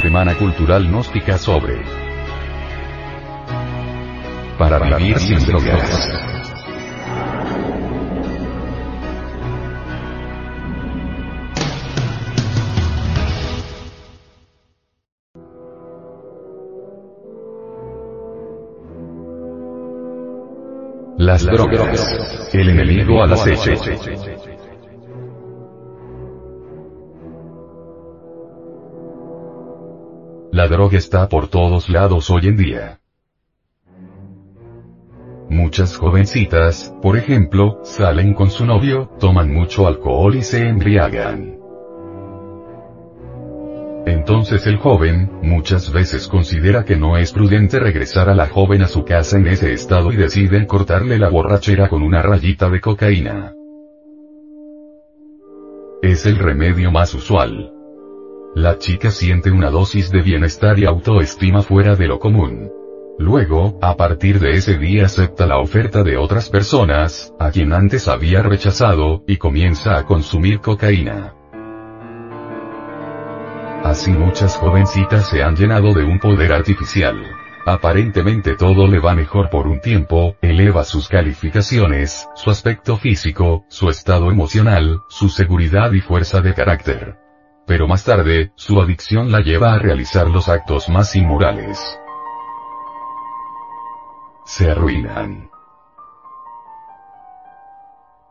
Semana 0.00 0.34
Cultural 0.34 0.86
Gnóstica 0.86 1.38
sobre 1.38 1.80
Para 4.58 4.78
vivir 4.78 5.18
sin 5.18 5.38
drogas. 5.46 6.08
Las 21.16 21.44
drogas. 21.46 22.50
El 22.52 22.68
enemigo 22.68 23.22
al 23.22 23.32
acecho. 23.32 23.72
La 30.56 30.68
droga 30.68 30.96
está 30.96 31.28
por 31.28 31.48
todos 31.48 31.90
lados 31.90 32.30
hoy 32.30 32.48
en 32.48 32.56
día. 32.56 32.98
Muchas 35.50 35.98
jovencitas, 35.98 36.94
por 37.02 37.18
ejemplo, 37.18 37.80
salen 37.82 38.32
con 38.32 38.50
su 38.50 38.64
novio, 38.64 39.10
toman 39.20 39.52
mucho 39.52 39.86
alcohol 39.86 40.34
y 40.34 40.40
se 40.40 40.66
embriagan. 40.66 41.58
Entonces 44.06 44.66
el 44.66 44.78
joven, 44.78 45.30
muchas 45.42 45.92
veces 45.92 46.26
considera 46.26 46.86
que 46.86 46.96
no 46.96 47.18
es 47.18 47.34
prudente 47.34 47.78
regresar 47.78 48.30
a 48.30 48.34
la 48.34 48.48
joven 48.48 48.80
a 48.80 48.86
su 48.86 49.04
casa 49.04 49.36
en 49.36 49.48
ese 49.48 49.74
estado 49.74 50.10
y 50.10 50.16
deciden 50.16 50.64
cortarle 50.64 51.18
la 51.18 51.28
borrachera 51.28 51.90
con 51.90 52.02
una 52.02 52.22
rayita 52.22 52.70
de 52.70 52.80
cocaína. 52.80 53.52
Es 56.00 56.24
el 56.24 56.38
remedio 56.38 56.90
más 56.90 57.12
usual. 57.12 57.75
La 58.56 58.78
chica 58.78 59.10
siente 59.10 59.50
una 59.50 59.68
dosis 59.68 60.10
de 60.10 60.22
bienestar 60.22 60.78
y 60.78 60.86
autoestima 60.86 61.60
fuera 61.60 61.94
de 61.94 62.06
lo 62.06 62.18
común. 62.18 62.72
Luego, 63.18 63.78
a 63.82 63.98
partir 63.98 64.40
de 64.40 64.52
ese 64.52 64.78
día 64.78 65.04
acepta 65.04 65.44
la 65.44 65.58
oferta 65.58 66.02
de 66.02 66.16
otras 66.16 66.48
personas, 66.48 67.34
a 67.38 67.50
quien 67.50 67.74
antes 67.74 68.08
había 68.08 68.40
rechazado, 68.40 69.22
y 69.26 69.36
comienza 69.36 69.98
a 69.98 70.06
consumir 70.06 70.60
cocaína. 70.60 71.34
Así 73.84 74.10
muchas 74.10 74.56
jovencitas 74.56 75.28
se 75.28 75.42
han 75.42 75.54
llenado 75.54 75.92
de 75.92 76.04
un 76.04 76.18
poder 76.18 76.54
artificial. 76.54 77.26
Aparentemente 77.66 78.56
todo 78.56 78.86
le 78.86 79.00
va 79.00 79.14
mejor 79.14 79.50
por 79.50 79.66
un 79.66 79.80
tiempo, 79.80 80.34
eleva 80.40 80.84
sus 80.84 81.10
calificaciones, 81.10 82.26
su 82.34 82.48
aspecto 82.48 82.96
físico, 82.96 83.66
su 83.68 83.90
estado 83.90 84.30
emocional, 84.30 85.00
su 85.10 85.28
seguridad 85.28 85.92
y 85.92 86.00
fuerza 86.00 86.40
de 86.40 86.54
carácter 86.54 87.25
pero 87.66 87.88
más 87.88 88.04
tarde, 88.04 88.52
su 88.54 88.80
adicción 88.80 89.32
la 89.32 89.40
lleva 89.40 89.74
a 89.74 89.78
realizar 89.78 90.28
los 90.28 90.48
actos 90.48 90.88
más 90.88 91.16
inmorales. 91.16 91.98
Se 94.44 94.70
arruinan. 94.70 95.50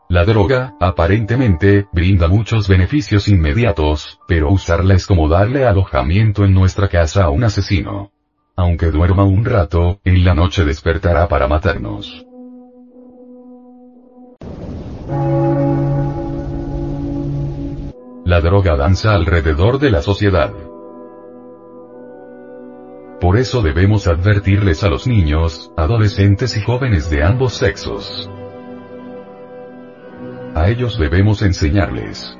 La 0.08 0.24
droga, 0.24 0.74
aparentemente, 0.80 1.88
brinda 1.92 2.28
muchos 2.28 2.68
beneficios 2.68 3.28
inmediatos, 3.28 4.20
pero 4.28 4.50
usarla 4.50 4.94
es 4.94 5.06
como 5.06 5.28
darle 5.28 5.66
alojamiento 5.66 6.44
en 6.44 6.54
nuestra 6.54 6.88
casa 6.88 7.24
a 7.24 7.30
un 7.30 7.44
asesino. 7.44 8.12
Aunque 8.54 8.90
duerma 8.90 9.24
un 9.24 9.44
rato, 9.44 10.00
en 10.04 10.24
la 10.24 10.34
noche 10.34 10.64
despertará 10.64 11.28
para 11.28 11.48
matarnos. 11.48 12.24
La 18.36 18.42
droga 18.42 18.76
danza 18.76 19.14
alrededor 19.14 19.78
de 19.78 19.88
la 19.88 20.02
sociedad. 20.02 20.52
Por 23.18 23.38
eso 23.38 23.62
debemos 23.62 24.06
advertirles 24.06 24.84
a 24.84 24.90
los 24.90 25.06
niños, 25.06 25.72
adolescentes 25.74 26.54
y 26.54 26.60
jóvenes 26.60 27.08
de 27.08 27.24
ambos 27.24 27.54
sexos. 27.54 28.30
A 30.54 30.68
ellos 30.68 30.98
debemos 30.98 31.40
enseñarles. 31.40 32.36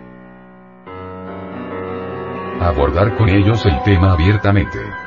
Abordar 2.61 3.17
con 3.17 3.31
ellos 3.31 3.65
el 3.65 3.83
tema 3.85 4.13
abiertamente. 4.13 5.06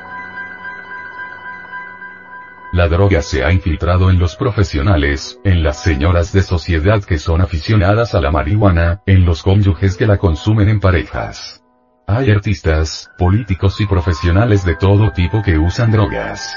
La 2.80 2.88
droga 2.88 3.22
se 3.22 3.44
ha 3.44 3.52
infiltrado 3.52 4.10
en 4.10 4.20
los 4.20 4.38
profesionales, 4.38 5.38
en 5.44 5.64
las 5.64 5.84
señoras 5.84 6.32
de 6.32 6.42
sociedad 6.42 7.04
que 7.04 7.20
son 7.20 7.42
aficionadas 7.42 8.16
a 8.16 8.22
la 8.22 8.32
marihuana, 8.32 9.02
en 9.06 9.26
los 9.26 9.44
cónyuges 9.44 9.98
que 9.98 10.08
la 10.08 10.18
consumen 10.18 10.70
en 10.70 10.80
parejas. 10.80 11.62
Hay 12.08 12.32
artistas, 12.32 13.12
políticos 13.18 13.82
y 13.82 13.86
profesionales 13.86 14.64
de 14.64 14.78
todo 14.78 15.12
tipo 15.12 15.42
que 15.42 15.58
usan 15.58 15.92
drogas. 15.92 16.56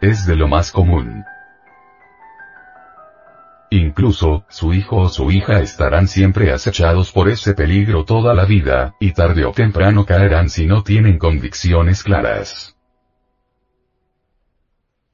Es 0.00 0.26
de 0.26 0.34
lo 0.34 0.48
más 0.48 0.72
común. 0.72 1.22
Incluso, 3.70 4.44
su 4.48 4.74
hijo 4.74 4.96
o 4.96 5.08
su 5.08 5.30
hija 5.30 5.60
estarán 5.60 6.08
siempre 6.08 6.52
acechados 6.52 7.12
por 7.12 7.28
ese 7.28 7.54
peligro 7.54 8.04
toda 8.04 8.34
la 8.34 8.44
vida, 8.44 8.92
y 8.98 9.12
tarde 9.12 9.44
o 9.44 9.52
temprano 9.52 10.04
caerán 10.04 10.48
si 10.48 10.66
no 10.66 10.82
tienen 10.82 11.16
convicciones 11.16 12.02
claras. 12.02 12.77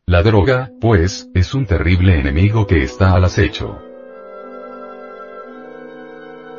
La 0.06 0.22
droga, 0.22 0.70
pues, 0.82 1.30
es 1.32 1.54
un 1.54 1.64
terrible 1.64 2.20
enemigo 2.20 2.66
que 2.66 2.82
está 2.82 3.14
al 3.14 3.24
acecho. 3.24 3.78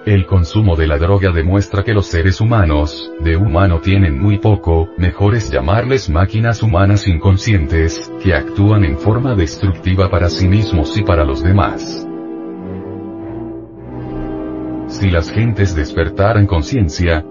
El 0.03 0.25
consumo 0.25 0.75
de 0.75 0.87
la 0.87 0.97
droga 0.97 1.31
demuestra 1.31 1.83
que 1.83 1.93
los 1.93 2.07
seres 2.07 2.41
humanos, 2.41 3.11
de 3.19 3.37
humano 3.37 3.81
tienen 3.81 4.19
muy 4.19 4.39
poco, 4.39 4.89
mejor 4.97 5.35
es 5.35 5.51
llamarles 5.51 6.09
máquinas 6.09 6.63
humanas 6.63 7.07
inconscientes, 7.07 8.11
que 8.23 8.33
actúan 8.33 8.83
en 8.83 8.97
forma 8.97 9.35
destructiva 9.35 10.09
para 10.09 10.31
sí 10.31 10.47
mismos 10.47 10.97
y 10.97 11.03
para 11.03 11.23
los 11.23 11.43
demás. 11.43 12.07
Si 14.87 15.11
las 15.11 15.29
gentes 15.29 15.75
despertaran 15.75 16.47
conciencia, 16.47 17.23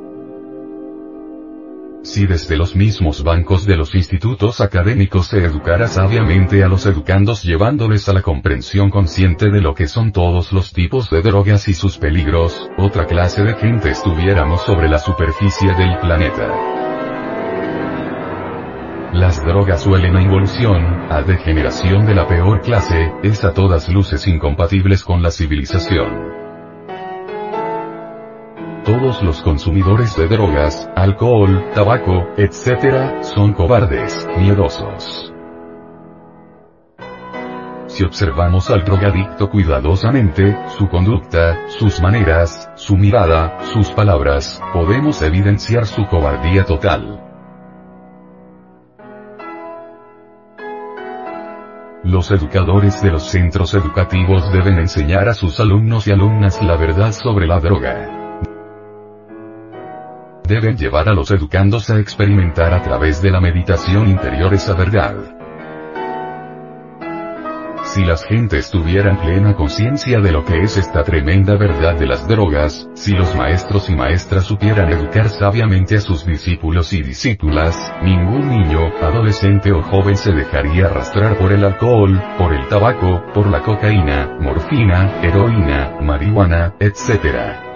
si 2.14 2.26
desde 2.26 2.56
los 2.56 2.76
mismos 2.76 3.24
bancos 3.24 3.66
de 3.66 3.76
los 3.76 3.92
institutos 3.96 4.60
académicos 4.60 5.26
se 5.26 5.44
educara 5.44 5.88
sabiamente 5.88 6.62
a 6.62 6.68
los 6.68 6.86
educandos 6.86 7.42
llevándoles 7.42 8.08
a 8.08 8.12
la 8.12 8.22
comprensión 8.22 8.88
consciente 8.88 9.50
de 9.50 9.60
lo 9.60 9.74
que 9.74 9.88
son 9.88 10.12
todos 10.12 10.52
los 10.52 10.72
tipos 10.72 11.10
de 11.10 11.22
drogas 11.22 11.66
y 11.66 11.74
sus 11.74 11.98
peligros, 11.98 12.70
otra 12.78 13.06
clase 13.06 13.42
de 13.42 13.54
gente 13.54 13.90
estuviéramos 13.90 14.62
sobre 14.62 14.88
la 14.88 15.00
superficie 15.00 15.74
del 15.74 15.98
planeta. 15.98 16.54
Las 19.12 19.44
drogas 19.44 19.82
suelen 19.82 20.14
a 20.14 20.22
involución, 20.22 21.10
a 21.10 21.22
degeneración 21.22 22.06
de 22.06 22.14
la 22.14 22.28
peor 22.28 22.60
clase, 22.60 23.10
es 23.24 23.42
a 23.42 23.52
todas 23.52 23.88
luces 23.88 24.24
incompatibles 24.28 25.02
con 25.02 25.20
la 25.20 25.32
civilización. 25.32 26.43
Todos 28.84 29.22
los 29.22 29.40
consumidores 29.40 30.14
de 30.14 30.28
drogas, 30.28 30.90
alcohol, 30.94 31.70
tabaco, 31.72 32.28
etc., 32.36 33.22
son 33.22 33.54
cobardes, 33.54 34.28
miedosos. 34.36 35.32
Si 37.86 38.04
observamos 38.04 38.68
al 38.68 38.84
drogadicto 38.84 39.48
cuidadosamente, 39.48 40.58
su 40.76 40.86
conducta, 40.90 41.66
sus 41.68 42.02
maneras, 42.02 42.70
su 42.74 42.98
mirada, 42.98 43.58
sus 43.72 43.90
palabras, 43.92 44.60
podemos 44.74 45.22
evidenciar 45.22 45.86
su 45.86 46.06
cobardía 46.06 46.66
total. 46.66 47.22
Los 52.02 52.30
educadores 52.30 53.00
de 53.00 53.12
los 53.12 53.30
centros 53.30 53.72
educativos 53.72 54.52
deben 54.52 54.78
enseñar 54.78 55.30
a 55.30 55.32
sus 55.32 55.58
alumnos 55.58 56.06
y 56.06 56.12
alumnas 56.12 56.62
la 56.62 56.76
verdad 56.76 57.12
sobre 57.12 57.46
la 57.46 57.60
droga 57.60 58.23
deben 60.46 60.76
llevar 60.76 61.08
a 61.08 61.14
los 61.14 61.30
educandos 61.30 61.88
a 61.88 61.98
experimentar 61.98 62.74
a 62.74 62.82
través 62.82 63.22
de 63.22 63.30
la 63.30 63.40
meditación 63.40 64.08
interior 64.08 64.52
esa 64.52 64.74
verdad. 64.74 65.16
Si 67.84 68.04
las 68.04 68.24
gentes 68.24 68.70
tuvieran 68.70 69.20
plena 69.20 69.54
conciencia 69.54 70.18
de 70.18 70.32
lo 70.32 70.44
que 70.44 70.62
es 70.62 70.76
esta 70.76 71.02
tremenda 71.04 71.56
verdad 71.56 71.96
de 71.96 72.06
las 72.06 72.26
drogas, 72.26 72.88
si 72.94 73.12
los 73.12 73.34
maestros 73.36 73.88
y 73.88 73.94
maestras 73.94 74.44
supieran 74.44 74.90
educar 74.92 75.28
sabiamente 75.28 75.96
a 75.96 76.00
sus 76.00 76.26
discípulos 76.26 76.92
y 76.92 77.02
discípulas, 77.02 77.94
ningún 78.02 78.48
niño, 78.48 78.92
adolescente 79.00 79.70
o 79.72 79.82
joven 79.82 80.16
se 80.16 80.32
dejaría 80.32 80.86
arrastrar 80.86 81.38
por 81.38 81.52
el 81.52 81.64
alcohol, 81.64 82.20
por 82.36 82.52
el 82.52 82.66
tabaco, 82.68 83.22
por 83.32 83.46
la 83.46 83.62
cocaína, 83.62 84.38
morfina, 84.40 85.22
heroína, 85.22 85.98
marihuana, 86.00 86.74
etc. 86.80 87.73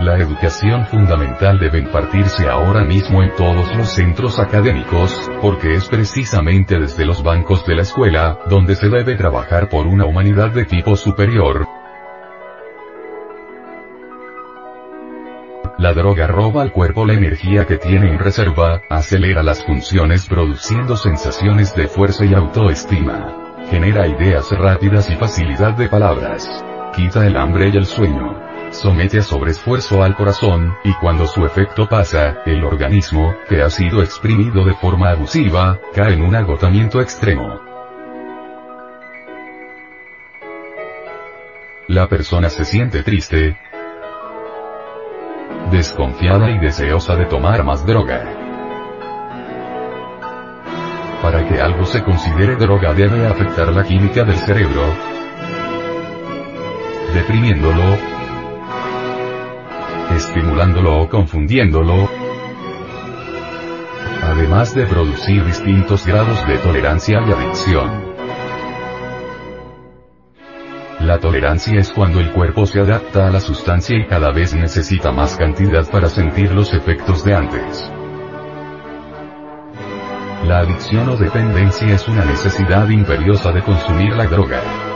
La 0.00 0.16
educación 0.16 0.86
fundamental 0.86 1.58
debe 1.58 1.78
impartirse 1.78 2.48
ahora 2.48 2.84
mismo 2.84 3.22
en 3.22 3.34
todos 3.36 3.76
los 3.76 3.90
centros 3.90 4.38
académicos, 4.38 5.30
porque 5.42 5.74
es 5.74 5.88
precisamente 5.88 6.78
desde 6.78 7.04
los 7.04 7.22
bancos 7.22 7.66
de 7.66 7.74
la 7.74 7.82
escuela, 7.82 8.38
donde 8.48 8.76
se 8.76 8.88
debe 8.88 9.14
trabajar 9.16 9.68
por 9.68 9.86
una 9.86 10.06
humanidad 10.06 10.52
de 10.52 10.64
tipo 10.64 10.96
superior, 10.96 11.66
La 15.80 15.94
droga 15.94 16.26
roba 16.26 16.60
al 16.60 16.72
cuerpo 16.72 17.06
la 17.06 17.14
energía 17.14 17.66
que 17.66 17.78
tiene 17.78 18.10
en 18.10 18.18
reserva, 18.18 18.82
acelera 18.90 19.42
las 19.42 19.64
funciones 19.64 20.26
produciendo 20.26 20.94
sensaciones 20.94 21.74
de 21.74 21.88
fuerza 21.88 22.26
y 22.26 22.34
autoestima. 22.34 23.56
Genera 23.70 24.06
ideas 24.06 24.50
rápidas 24.50 25.08
y 25.08 25.16
facilidad 25.16 25.72
de 25.78 25.88
palabras. 25.88 26.62
Quita 26.94 27.26
el 27.26 27.34
hambre 27.34 27.70
y 27.72 27.78
el 27.78 27.86
sueño. 27.86 28.49
Somete 28.70 29.18
a 29.18 29.22
sobreesfuerzo 29.22 30.02
al 30.02 30.14
corazón, 30.14 30.76
y 30.84 30.94
cuando 30.94 31.26
su 31.26 31.44
efecto 31.44 31.88
pasa, 31.88 32.42
el 32.46 32.64
organismo, 32.64 33.34
que 33.48 33.62
ha 33.62 33.68
sido 33.68 34.00
exprimido 34.00 34.64
de 34.64 34.74
forma 34.74 35.10
abusiva, 35.10 35.80
cae 35.92 36.14
en 36.14 36.22
un 36.22 36.36
agotamiento 36.36 37.00
extremo. 37.00 37.60
La 41.88 42.06
persona 42.06 42.48
se 42.48 42.64
siente 42.64 43.02
triste, 43.02 43.58
desconfiada 45.72 46.50
y 46.50 46.58
deseosa 46.58 47.16
de 47.16 47.26
tomar 47.26 47.64
más 47.64 47.84
droga. 47.84 48.22
Para 51.20 51.46
que 51.48 51.60
algo 51.60 51.84
se 51.84 52.04
considere 52.04 52.54
droga 52.54 52.94
debe 52.94 53.26
afectar 53.26 53.72
la 53.72 53.82
química 53.82 54.22
del 54.22 54.36
cerebro, 54.36 54.84
deprimiéndolo, 57.12 58.09
estimulándolo 60.30 61.00
o 61.00 61.08
confundiéndolo, 61.08 62.08
además 64.22 64.72
de 64.76 64.86
producir 64.86 65.44
distintos 65.44 66.06
grados 66.06 66.46
de 66.46 66.56
tolerancia 66.58 67.20
y 67.26 67.32
adicción. 67.32 68.10
La 71.00 71.18
tolerancia 71.18 71.80
es 71.80 71.90
cuando 71.90 72.20
el 72.20 72.30
cuerpo 72.30 72.64
se 72.64 72.78
adapta 72.78 73.26
a 73.26 73.30
la 73.30 73.40
sustancia 73.40 73.96
y 73.98 74.06
cada 74.06 74.30
vez 74.30 74.54
necesita 74.54 75.10
más 75.10 75.36
cantidad 75.36 75.90
para 75.90 76.08
sentir 76.08 76.52
los 76.52 76.74
efectos 76.74 77.24
de 77.24 77.34
antes. 77.34 77.90
La 80.46 80.60
adicción 80.60 81.08
o 81.08 81.16
dependencia 81.16 81.88
es 81.88 82.06
una 82.06 82.24
necesidad 82.24 82.88
imperiosa 82.88 83.50
de 83.50 83.62
consumir 83.62 84.14
la 84.14 84.26
droga. 84.26 84.89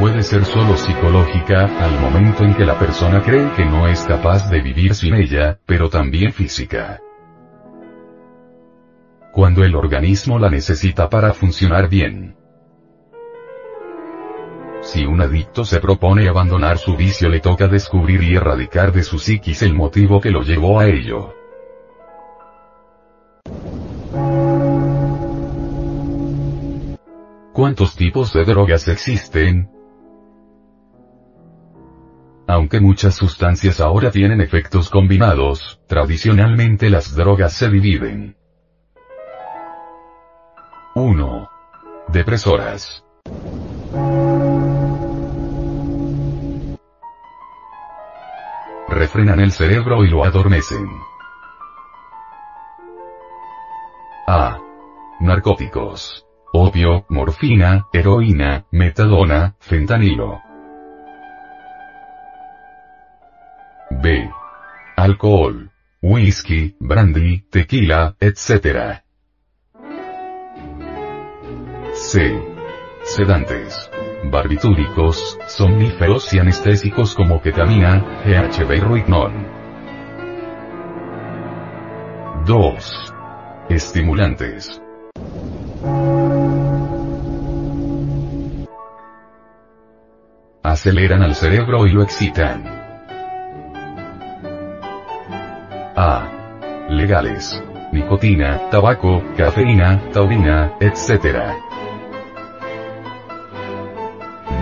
Puede 0.00 0.22
ser 0.22 0.46
solo 0.46 0.78
psicológica, 0.78 1.66
al 1.78 2.00
momento 2.00 2.42
en 2.42 2.54
que 2.54 2.64
la 2.64 2.78
persona 2.78 3.22
cree 3.22 3.52
que 3.52 3.66
no 3.66 3.86
es 3.86 4.02
capaz 4.04 4.48
de 4.48 4.62
vivir 4.62 4.94
sin 4.94 5.12
ella, 5.12 5.58
pero 5.66 5.90
también 5.90 6.32
física. 6.32 7.02
Cuando 9.30 9.62
el 9.62 9.76
organismo 9.76 10.38
la 10.38 10.48
necesita 10.48 11.10
para 11.10 11.34
funcionar 11.34 11.90
bien. 11.90 12.34
Si 14.80 15.04
un 15.04 15.20
adicto 15.20 15.66
se 15.66 15.80
propone 15.80 16.30
abandonar 16.30 16.78
su 16.78 16.96
vicio 16.96 17.28
le 17.28 17.40
toca 17.40 17.68
descubrir 17.68 18.22
y 18.22 18.36
erradicar 18.36 18.92
de 18.92 19.02
su 19.02 19.18
psiquis 19.18 19.60
el 19.60 19.74
motivo 19.74 20.18
que 20.18 20.30
lo 20.30 20.40
llevó 20.40 20.80
a 20.80 20.86
ello. 20.86 21.34
¿Cuántos 27.52 27.96
tipos 27.96 28.32
de 28.32 28.46
drogas 28.46 28.88
existen? 28.88 29.79
Aunque 32.46 32.80
muchas 32.80 33.14
sustancias 33.14 33.80
ahora 33.80 34.10
tienen 34.10 34.40
efectos 34.40 34.90
combinados, 34.90 35.80
tradicionalmente 35.86 36.90
las 36.90 37.14
drogas 37.14 37.52
se 37.52 37.70
dividen. 37.70 38.36
1. 40.94 41.48
Depresoras. 42.08 43.04
refrenan 48.90 49.40
el 49.40 49.52
cerebro 49.52 50.04
y 50.04 50.08
lo 50.08 50.24
adormecen. 50.24 50.86
A. 54.26 54.58
Narcóticos. 55.20 56.26
Opio, 56.52 57.06
morfina, 57.08 57.86
heroína, 57.92 58.66
metadona, 58.70 59.56
fentanilo. 59.60 60.49
Alcohol. 65.00 65.70
Whisky, 66.02 66.76
brandy, 66.78 67.46
tequila, 67.50 68.16
etc. 68.20 69.02
C. 71.94 72.38
Sedantes 73.02 73.90
barbitúricos, 74.30 75.38
somníferos 75.46 76.30
y 76.34 76.38
anestésicos 76.38 77.14
como 77.14 77.40
ketamina, 77.40 78.22
GHB 78.26 78.72
y 78.72 78.80
Rohypnol. 78.80 79.32
2. 82.44 83.14
Estimulantes. 83.70 84.82
Aceleran 90.62 91.22
al 91.22 91.34
cerebro 91.34 91.86
y 91.86 91.92
lo 91.92 92.02
excitan. 92.02 92.79
Nicotina, 97.90 98.70
tabaco, 98.70 99.20
cafeína, 99.36 100.00
taurina, 100.12 100.76
etc. 100.78 101.56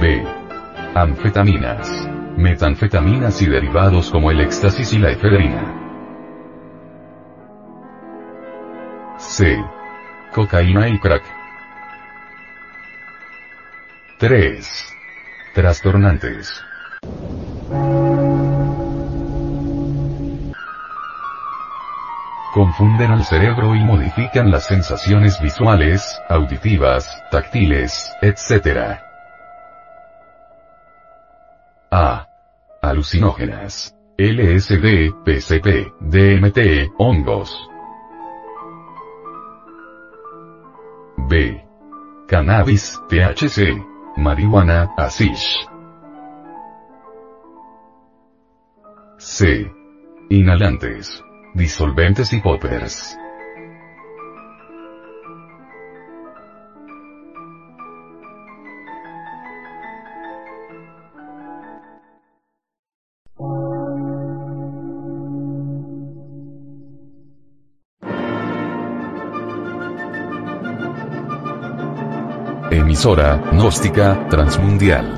B. 0.01 0.25
Anfetaminas. 0.95 2.09
Metanfetaminas 2.39 3.43
y 3.43 3.47
derivados 3.51 4.11
como 4.11 4.31
el 4.31 4.41
éxtasis 4.41 4.95
y 4.95 4.99
la 4.99 5.11
efedrina. 5.11 5.75
C. 9.19 9.63
Cocaína 10.35 10.89
y 10.89 10.99
crack. 10.99 11.25
3. 14.21 14.95
Trastornantes. 15.55 16.65
Confunden 22.59 23.13
al 23.13 23.23
cerebro 23.25 23.77
y 23.77 23.85
modifican 23.85 24.51
las 24.51 24.67
sensaciones 24.67 25.41
visuales, 25.41 26.21
auditivas, 26.29 27.23
táctiles, 27.31 28.13
etc. 28.21 28.99
A. 31.93 32.27
Alucinógenas. 32.83 33.95
LSD, 34.17 35.13
PCP, 35.25 35.93
DMT, 36.01 36.91
hongos. 36.99 37.57
B. 41.29 41.65
Cannabis, 42.27 43.01
THC. 43.09 43.81
Marihuana, 44.17 44.93
hashish. 44.97 45.65
C. 49.17 49.71
Inhalantes. 50.31 51.23
Disolventes 51.59 52.33
y 52.33 52.41
poppers. 52.41 53.19
Emisora, 72.71 73.43
gnóstica, 73.51 74.29
transmundial. 74.29 75.18